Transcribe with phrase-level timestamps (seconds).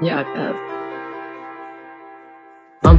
[0.00, 0.24] Yeah,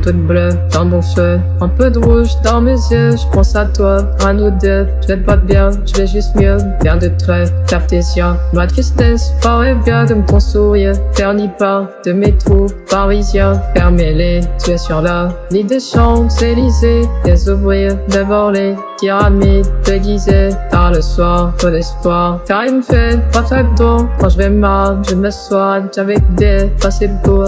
[0.03, 3.11] peu de bleu dans mon feu, un peu de rouge dans mes yeux.
[3.11, 4.85] Je pense à toi, à nous deux.
[5.01, 6.57] Je vais pas bien, je vais juste mieux.
[6.81, 8.37] Bien de traits, cartésien.
[8.53, 10.93] Ma tristesse paraît bien comme ton sourire.
[11.13, 13.61] Terni pas de mes trous parisiens.
[13.75, 17.07] Fermez-les, tu es sur la lit des Champs-Élysées.
[17.25, 20.49] Les ouvriers devant les pyramides déguisées.
[20.69, 22.41] Tard le soir, peu d'espoir.
[22.45, 24.07] Car il me fait pas très beau.
[24.19, 27.45] Quand je vais mal, je me soigne avec des passés beaux.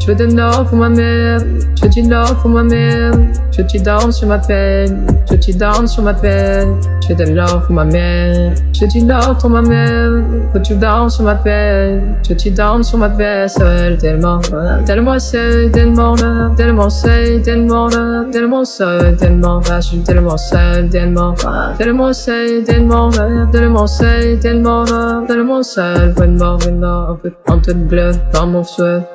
[0.00, 1.40] Je veux de l'or pour ma mère,
[1.76, 3.12] je du l'or pour ma mère,
[3.52, 7.34] je du down sur ma peine, je du down sur ma peine, je veux de
[7.34, 10.10] l'or pour ma mère, je du l'or pour ma mère,
[10.54, 14.40] je du down sur ma peine, je du down sur ma peine, seul tellement,
[14.86, 20.38] tellement seul, tellement là, tellement seul, tellement là, tellement seul, tellement là, je suis tellement
[20.38, 21.34] seul, tellement,
[21.76, 27.58] tellement seul, tellement là, tellement seul, tellement là, tellement seul, vraiment, vraiment, un peu, un
[27.58, 28.62] peu de bleu dans mon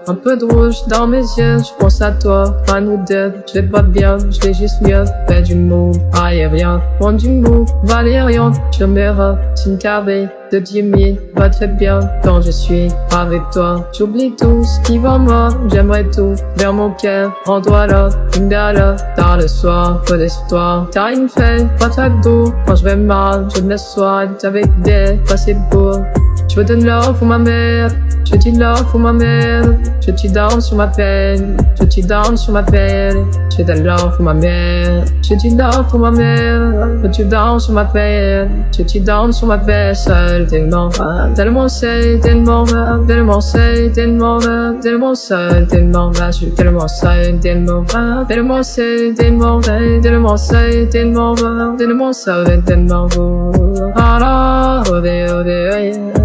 [0.07, 3.59] un peu de rouge dans mes yeux, je pense à toi, à nous deux, je
[3.59, 8.51] vais pas bien, je vais juste mieux, fais du mou, aérien, prends du mou, valérian,
[8.77, 9.05] je me
[9.65, 14.79] une carré de Jimmy, va très bien quand je suis avec toi, j'oublie tout ce
[14.81, 19.47] qui va moi, j'aimerais tout, vers mon cœur, en toi là, une là, tard le
[19.47, 23.75] soir, d'espoir, t'as une fait, pas très doux, quand je vais mal, je me
[24.43, 26.01] avec des passés beaux,
[26.49, 27.89] je veux de l'or pour ma mère,
[28.25, 29.63] je dis l'or pour ma mère,
[30.01, 33.25] je te down sur ma peine, je te down sur ma peine,
[33.57, 36.61] je de l'or pour ma mère, je dis l'or pour ma mère,
[37.03, 40.89] je te down sur ma peine, je te down sur ma peine, seul tellement,
[41.35, 42.65] tellement seul, tellement,
[43.07, 44.39] tellement seul, tellement,
[44.81, 47.83] tellement seul, tellement, je suis tellement seul, tellement,
[48.27, 51.35] tellement seul, tellement, tellement seul, tellement,
[51.77, 53.07] tellement seul, tellement,
[53.95, 56.24] ah là, oh, oh, oh, yeah.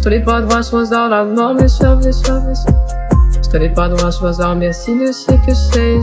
[0.00, 2.54] sei Sto les pas droits sois dans la mort, mais suave, suave,
[3.42, 6.00] Sto les pas droits sois dans mais si ne sais que c'est,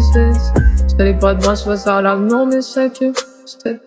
[0.88, 3.12] Sto les pas droits sois dans la mort, mais c'est que
[3.46, 3.81] c'est